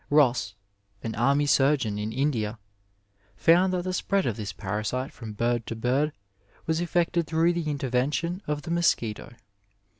[0.09, 0.55] Ross,
[1.03, 2.57] an army surgeon in India,
[3.35, 6.11] found that the spread of this parasite from bird to bird
[6.65, 9.35] was effected through the intervention of the mosquito.